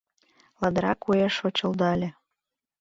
Ладыра 0.59 0.93
куэ 1.01 1.27
шочылдале. 1.35 2.09